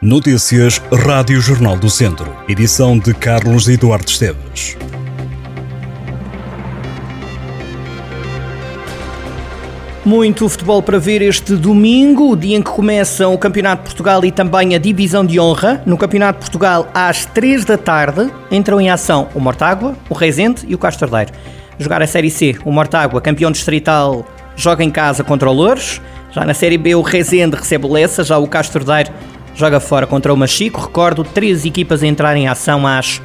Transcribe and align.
Notícias 0.00 0.80
Rádio 0.92 1.40
Jornal 1.40 1.76
do 1.76 1.90
Centro. 1.90 2.32
Edição 2.48 2.96
de 2.96 3.12
Carlos 3.12 3.68
Eduardo 3.68 4.08
Esteves. 4.08 4.76
Muito 10.04 10.48
futebol 10.48 10.80
para 10.84 11.00
ver 11.00 11.20
este 11.20 11.56
domingo, 11.56 12.30
o 12.30 12.36
dia 12.36 12.56
em 12.56 12.62
que 12.62 12.70
começam 12.70 13.34
o 13.34 13.38
Campeonato 13.38 13.82
de 13.82 13.88
Portugal 13.88 14.24
e 14.24 14.30
também 14.30 14.76
a 14.76 14.78
Divisão 14.78 15.26
de 15.26 15.40
Honra. 15.40 15.82
No 15.84 15.98
Campeonato 15.98 16.38
de 16.38 16.44
Portugal, 16.44 16.88
às 16.94 17.26
3 17.26 17.64
da 17.64 17.76
tarde, 17.76 18.30
entram 18.52 18.80
em 18.80 18.88
ação 18.88 19.28
o 19.34 19.40
Mortágua, 19.40 19.96
o 20.08 20.14
Rezende 20.14 20.62
e 20.68 20.76
o 20.76 20.78
Castordeiro. 20.78 21.32
Jogar 21.76 22.00
a 22.02 22.06
Série 22.06 22.30
C, 22.30 22.56
o 22.64 22.70
Mortágua, 22.70 23.20
campeão 23.20 23.50
distrital, 23.50 24.24
joga 24.54 24.84
em 24.84 24.90
casa 24.92 25.24
contra 25.24 25.50
o 25.50 25.52
Louros. 25.52 26.00
Já 26.30 26.44
na 26.44 26.54
Série 26.54 26.78
B, 26.78 26.94
o 26.94 27.02
Rezende 27.02 27.56
recebe 27.56 27.86
o 27.86 27.92
Lessa, 27.92 28.22
já 28.22 28.38
o 28.38 28.46
Castordeiro 28.46 29.10
joga 29.58 29.80
fora 29.80 30.06
contra 30.06 30.32
o 30.32 30.36
Machico. 30.36 30.80
Recordo, 30.80 31.24
três 31.24 31.64
equipas 31.64 32.02
a 32.04 32.06
entrar 32.06 32.36
em 32.36 32.46
ação 32.46 32.86
às 32.86 33.20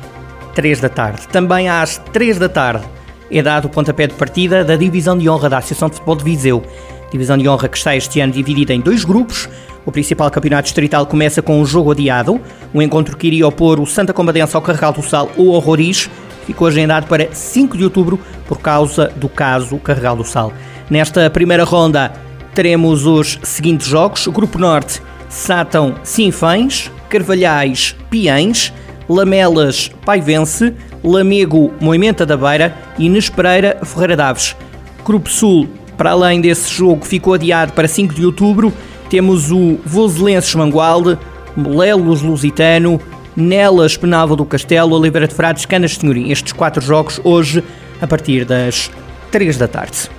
3 0.56 0.82
da 0.82 0.90
tarde. 0.90 1.28
Também 1.28 1.70
às 1.70 2.00
3 2.12 2.40
da 2.40 2.50
tarde 2.50 2.84
é 3.32 3.42
dado 3.42 3.66
o 3.66 3.70
pontapé 3.70 4.08
de 4.08 4.16
partida 4.16 4.66
da 4.66 4.76
Divisão 4.76 5.16
de 5.16 5.30
Honra 5.30 5.48
da 5.48 5.60
Associação 5.60 5.90
de 5.90 5.96
Futebol 5.96 6.16
de 6.16 6.24
Viseu. 6.24 6.64
Divisão 7.12 7.38
de 7.38 7.48
Honra 7.48 7.68
que 7.68 7.78
está 7.78 7.96
este 7.96 8.20
ano 8.20 8.34
dividida 8.34 8.74
em 8.74 8.82
dois 8.82 9.06
grupos. 9.06 9.48
O 9.86 9.92
principal 9.92 10.32
campeonato 10.32 10.64
distrital 10.64 11.06
começa 11.06 11.40
com 11.40 11.62
um 11.62 11.66
jogo 11.66 11.92
adiado. 11.92 12.42
O 12.74 12.82
encontro 12.82 13.16
que 13.16 13.28
iria 13.28 13.48
opor 13.48 13.80
o 13.80 13.86
Santa 13.86 14.12
Combadense 14.12 14.56
ao 14.56 14.62
Carregal 14.62 14.92
do 14.92 15.04
Sal 15.04 15.30
ou 15.38 15.54
ao 15.54 15.62
Roriz 15.62 16.10
ficou 16.48 16.68
agendado 16.68 17.06
para 17.06 17.32
5 17.32 17.78
de 17.78 17.84
outubro 17.84 18.20
por 18.48 18.58
causa 18.60 19.08
do 19.16 19.30
caso 19.30 19.78
Carregal 19.78 20.16
do 20.16 20.24
Sal. 20.24 20.52
Nesta 20.90 21.30
primeira 21.30 21.64
ronda 21.64 22.12
teremos 22.56 23.06
os 23.06 23.38
seguintes 23.44 23.86
jogos. 23.86 24.28
Grupo 24.28 24.58
Norte 24.58 25.00
Sátão 25.34 25.96
Sinfães, 26.04 26.92
Carvalhais 27.10 27.96
Piães, 28.10 28.72
Lamelas 29.10 29.90
Paivense, 30.06 30.74
Lamego 31.04 31.74
Moimenta 31.82 32.24
da 32.24 32.38
Beira 32.38 32.74
e 33.00 33.10
Nespereira 33.10 33.80
Ferreira 33.84 34.16
Daves. 34.16 34.56
Grupo 35.04 35.30
Sul, 35.30 35.68
para 35.98 36.12
além 36.12 36.40
desse 36.40 36.72
jogo, 36.72 37.04
ficou 37.04 37.34
adiado 37.34 37.74
para 37.74 37.88
5 37.88 38.14
de 38.14 38.24
outubro. 38.24 38.72
Temos 39.10 39.52
o 39.52 39.80
Voselenses 39.84 40.54
Mangualde, 40.54 41.18
Molelos 41.58 42.22
Lusitano, 42.22 43.02
Nelas 43.36 43.98
Penalva 43.98 44.36
do 44.36 44.46
Castelo, 44.46 44.96
Oliveira 44.96 45.28
de 45.28 45.34
Frades, 45.34 45.66
Canas 45.66 45.96
Senhorim. 45.96 46.30
Estes 46.30 46.54
quatro 46.54 46.82
jogos 46.82 47.20
hoje 47.24 47.64
a 48.00 48.06
partir 48.06 48.46
das 48.46 48.92
3 49.32 49.58
da 49.58 49.68
tarde. 49.68 50.10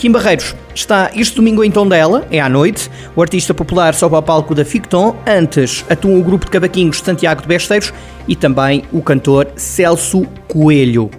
Kim 0.00 0.12
Barreiros 0.12 0.56
está 0.74 1.10
este 1.14 1.36
domingo 1.36 1.62
em 1.62 1.70
Tondela, 1.70 2.26
é 2.30 2.40
à 2.40 2.48
noite. 2.48 2.90
O 3.14 3.20
artista 3.20 3.52
popular 3.52 3.92
sobe 3.92 4.14
ao 4.14 4.22
palco 4.22 4.54
da 4.54 4.64
Ficton. 4.64 5.14
Antes 5.26 5.84
atuam 5.90 6.18
o 6.18 6.24
grupo 6.24 6.46
de 6.46 6.50
cavaquinhos 6.50 7.00
Santiago 7.00 7.42
de 7.42 7.46
Besteiros 7.46 7.92
e 8.26 8.34
também 8.34 8.82
o 8.92 9.02
cantor 9.02 9.48
Celso 9.56 10.26
Coelho. 10.48 11.10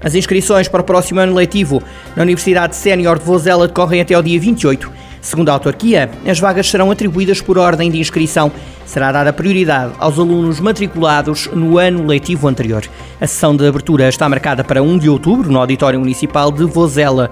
As 0.00 0.14
inscrições 0.14 0.68
para 0.68 0.82
o 0.82 0.84
próximo 0.84 1.18
ano 1.18 1.34
letivo 1.34 1.82
na 2.14 2.22
Universidade 2.22 2.76
Sénior 2.76 3.18
de 3.18 3.24
Vozela 3.24 3.66
decorrem 3.66 4.00
até 4.00 4.14
ao 4.14 4.22
dia 4.22 4.38
28. 4.38 4.92
Segundo 5.20 5.48
a 5.48 5.54
autarquia, 5.54 6.08
as 6.24 6.38
vagas 6.38 6.70
serão 6.70 6.92
atribuídas 6.92 7.40
por 7.40 7.58
ordem 7.58 7.90
de 7.90 7.98
inscrição. 7.98 8.52
Será 8.86 9.10
dada 9.10 9.32
prioridade 9.32 9.92
aos 9.98 10.20
alunos 10.20 10.60
matriculados 10.60 11.48
no 11.52 11.78
ano 11.78 12.06
letivo 12.06 12.46
anterior. 12.46 12.84
A 13.20 13.26
sessão 13.26 13.56
de 13.56 13.66
abertura 13.66 14.08
está 14.08 14.28
marcada 14.28 14.62
para 14.62 14.80
1 14.80 14.98
de 14.98 15.10
outubro 15.10 15.50
no 15.50 15.58
Auditório 15.58 15.98
Municipal 15.98 16.52
de 16.52 16.64
Vozela. 16.64 17.28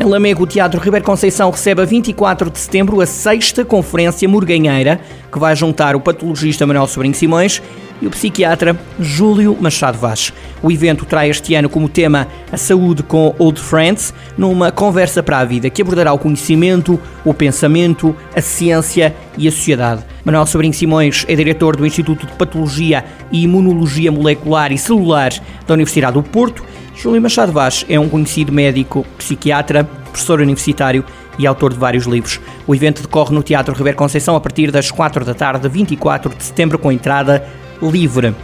Em 0.00 0.04
Lamego, 0.04 0.44
o 0.44 0.46
Teatro 0.46 0.80
Ribeiro 0.80 1.04
Conceição 1.04 1.50
recebe 1.50 1.82
a 1.82 1.84
24 1.84 2.48
de 2.50 2.58
setembro 2.60 3.00
a 3.00 3.06
sexta 3.06 3.64
Conferência 3.64 4.28
Morganheira, 4.28 5.00
que 5.30 5.40
vai 5.40 5.56
juntar 5.56 5.96
o 5.96 6.00
patologista 6.00 6.64
Manuel 6.64 6.86
Sobrinho 6.86 7.16
Simões 7.16 7.60
e 8.00 8.06
o 8.06 8.10
psiquiatra 8.10 8.78
Júlio 9.00 9.56
Machado 9.60 9.98
Vaz. 9.98 10.32
O 10.62 10.70
evento 10.70 11.04
traz 11.04 11.30
este 11.30 11.56
ano 11.56 11.68
como 11.68 11.88
tema 11.88 12.28
a 12.52 12.56
saúde 12.56 13.02
com 13.02 13.34
Old 13.40 13.60
Friends, 13.60 14.14
numa 14.36 14.70
conversa 14.70 15.20
para 15.20 15.40
a 15.40 15.44
vida 15.44 15.68
que 15.68 15.82
abordará 15.82 16.12
o 16.12 16.18
conhecimento, 16.18 17.00
o 17.24 17.34
pensamento, 17.34 18.14
a 18.36 18.40
ciência 18.40 19.12
e 19.36 19.48
a 19.48 19.50
sociedade. 19.50 20.04
Manuel 20.24 20.46
Sobrinho 20.46 20.74
Simões 20.74 21.24
é 21.26 21.34
diretor 21.34 21.74
do 21.74 21.84
Instituto 21.84 22.24
de 22.24 22.32
Patologia 22.34 23.04
e 23.32 23.42
Imunologia 23.42 24.12
Molecular 24.12 24.70
e 24.70 24.78
Celular 24.78 25.32
da 25.66 25.74
Universidade 25.74 26.14
do 26.14 26.22
Porto 26.22 26.62
Júlio 27.00 27.22
Machado 27.22 27.52
Vaz 27.52 27.86
é 27.88 27.98
um 27.98 28.08
conhecido 28.08 28.52
médico, 28.52 29.06
psiquiatra, 29.16 29.84
professor 29.84 30.40
universitário 30.40 31.04
e 31.38 31.46
autor 31.46 31.72
de 31.72 31.78
vários 31.78 32.06
livros. 32.06 32.40
O 32.66 32.74
evento 32.74 33.02
decorre 33.02 33.32
no 33.32 33.40
Teatro 33.40 33.72
Ribeiro 33.72 33.96
Conceição 33.96 34.34
a 34.34 34.40
partir 34.40 34.72
das 34.72 34.90
4 34.90 35.24
da 35.24 35.32
tarde, 35.32 35.68
24 35.68 36.34
de 36.34 36.42
setembro, 36.42 36.76
com 36.76 36.90
entrada 36.90 37.46
livre. 37.80 38.34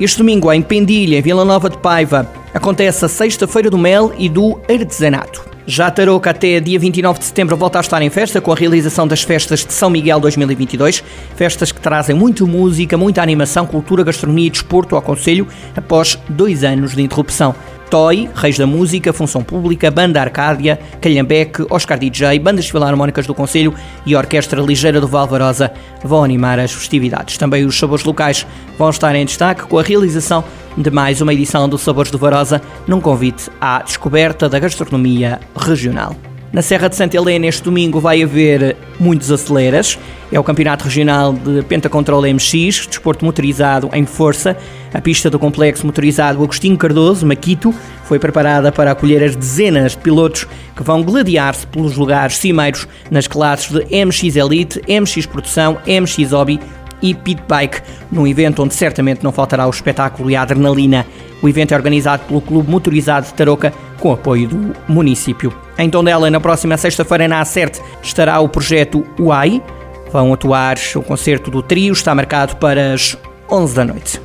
Este 0.00 0.18
domingo, 0.18 0.52
em 0.52 0.60
Pendilha, 0.60 1.22
Vila 1.22 1.44
Nova 1.44 1.70
de 1.70 1.78
Paiva, 1.78 2.28
acontece 2.52 3.04
a 3.04 3.08
Sexta-feira 3.08 3.70
do 3.70 3.78
Mel 3.78 4.12
e 4.18 4.28
do 4.28 4.60
Artesanato. 4.68 5.54
Já 5.66 5.90
Tarouca 5.90 6.30
até 6.30 6.60
dia 6.60 6.78
29 6.78 7.20
de 7.20 7.24
setembro 7.24 7.56
volta 7.56 7.78
a 7.78 7.80
estar 7.80 8.02
em 8.02 8.10
festa 8.10 8.38
com 8.38 8.52
a 8.52 8.54
realização 8.54 9.08
das 9.08 9.22
festas 9.22 9.64
de 9.64 9.72
São 9.72 9.88
Miguel 9.88 10.20
2022, 10.20 11.02
festas 11.36 11.72
que 11.72 11.80
trazem 11.80 12.14
muita 12.14 12.44
música, 12.44 12.98
muita 12.98 13.22
animação, 13.22 13.66
cultura, 13.66 14.04
gastronomia 14.04 14.48
e 14.48 14.50
desporto 14.50 14.94
ao 14.94 15.00
Conselho 15.00 15.48
após 15.74 16.18
dois 16.28 16.64
anos 16.64 16.94
de 16.94 17.02
interrupção. 17.02 17.54
Toy, 17.94 18.28
Reis 18.34 18.58
da 18.58 18.66
Música, 18.66 19.12
Função 19.12 19.40
Pública, 19.40 19.88
Banda 19.88 20.20
Arcádia, 20.20 20.80
Calhambeque, 21.00 21.64
Oscar 21.70 21.96
DJ, 21.96 22.40
Bandas 22.40 22.68
Filarmónicas 22.68 23.24
do 23.24 23.32
Conselho 23.32 23.72
e 24.04 24.16
Orquestra 24.16 24.60
Ligeira 24.60 25.00
do 25.00 25.06
Valvarosa 25.06 25.72
vão 26.02 26.24
animar 26.24 26.58
as 26.58 26.72
festividades. 26.72 27.38
Também 27.38 27.64
os 27.64 27.78
sabores 27.78 28.04
locais 28.04 28.44
vão 28.76 28.90
estar 28.90 29.14
em 29.14 29.24
destaque 29.24 29.62
com 29.68 29.78
a 29.78 29.82
realização 29.84 30.42
de 30.76 30.90
mais 30.90 31.20
uma 31.20 31.32
edição 31.32 31.68
do 31.68 31.78
Sabores 31.78 32.10
do 32.10 32.18
Varosa 32.18 32.60
num 32.84 33.00
convite 33.00 33.48
à 33.60 33.80
descoberta 33.80 34.48
da 34.48 34.58
gastronomia 34.58 35.38
regional. 35.56 36.16
Na 36.54 36.62
Serra 36.62 36.88
de 36.88 36.94
Santa 36.94 37.16
Helena, 37.16 37.48
este 37.48 37.64
domingo, 37.64 37.98
vai 37.98 38.22
haver 38.22 38.76
muitos 39.00 39.32
aceleras. 39.32 39.98
É 40.30 40.38
o 40.38 40.44
Campeonato 40.44 40.84
Regional 40.84 41.32
de 41.32 41.62
Pentacontrol 41.62 42.22
MX, 42.22 42.86
desporto 42.86 43.24
motorizado 43.24 43.90
em 43.92 44.06
força. 44.06 44.56
A 44.92 45.00
pista 45.00 45.28
do 45.28 45.36
complexo 45.36 45.84
motorizado 45.84 46.40
Agostinho 46.40 46.78
Cardoso, 46.78 47.26
Maquito, 47.26 47.74
foi 48.04 48.20
preparada 48.20 48.70
para 48.70 48.92
acolher 48.92 49.20
as 49.24 49.34
dezenas 49.34 49.96
de 49.96 49.98
pilotos 49.98 50.46
que 50.76 50.82
vão 50.84 51.02
gladiar-se 51.02 51.66
pelos 51.66 51.96
lugares 51.96 52.36
cimeiros 52.36 52.86
nas 53.10 53.26
classes 53.26 53.72
de 53.72 54.04
MX 54.04 54.36
Elite, 54.36 54.80
MX 54.88 55.26
Produção, 55.26 55.78
MX 55.84 56.30
Hobby 56.30 56.60
e 57.02 57.14
Pit 57.14 57.42
Bike, 57.48 57.82
num 58.12 58.28
evento 58.28 58.62
onde 58.62 58.74
certamente 58.74 59.24
não 59.24 59.32
faltará 59.32 59.66
o 59.66 59.70
espetáculo 59.70 60.30
e 60.30 60.36
a 60.36 60.42
adrenalina. 60.42 61.04
O 61.44 61.48
evento 61.48 61.74
é 61.74 61.76
organizado 61.76 62.24
pelo 62.24 62.40
Clube 62.40 62.70
Motorizado 62.70 63.26
de 63.26 63.34
Tarouca, 63.34 63.70
com 64.00 64.10
apoio 64.10 64.48
do 64.48 64.74
município. 64.88 65.52
Em 65.76 65.90
Tondela, 65.90 66.30
na 66.30 66.40
próxima 66.40 66.74
sexta-feira, 66.78 67.28
na 67.28 67.38
Acerte, 67.42 67.82
estará 68.02 68.40
o 68.40 68.48
projeto 68.48 69.04
UAI. 69.20 69.62
Vão 70.10 70.32
atuar 70.32 70.76
o 70.96 71.02
concerto 71.02 71.50
do 71.50 71.60
trio, 71.60 71.92
está 71.92 72.14
marcado 72.14 72.56
para 72.56 72.94
as 72.94 73.18
11 73.50 73.74
da 73.74 73.84
noite. 73.84 74.22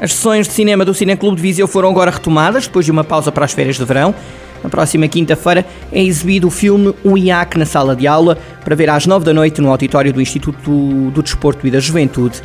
As 0.00 0.14
sessões 0.14 0.48
de 0.48 0.54
cinema 0.54 0.82
do 0.82 0.94
Cineclube 0.94 1.36
de 1.36 1.42
Viseu 1.42 1.68
foram 1.68 1.90
agora 1.90 2.10
retomadas, 2.10 2.66
depois 2.66 2.86
de 2.86 2.90
uma 2.90 3.04
pausa 3.04 3.30
para 3.30 3.44
as 3.44 3.52
férias 3.52 3.76
de 3.76 3.84
verão. 3.84 4.14
Na 4.64 4.70
próxima 4.70 5.06
quinta-feira 5.08 5.66
é 5.92 6.02
exibido 6.02 6.46
o 6.46 6.50
filme 6.50 6.94
O 7.04 7.18
IAC 7.18 7.58
na 7.58 7.66
sala 7.66 7.94
de 7.94 8.06
aula, 8.06 8.38
para 8.64 8.74
ver 8.74 8.88
às 8.88 9.06
9 9.06 9.26
da 9.26 9.34
noite 9.34 9.60
no 9.60 9.68
auditório 9.68 10.10
do 10.10 10.22
Instituto 10.22 11.10
do 11.10 11.22
Desporto 11.22 11.66
e 11.66 11.70
da 11.70 11.80
Juventude 11.80 12.40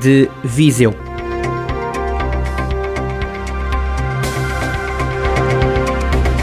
de 0.00 0.30
Viseu. 0.42 1.05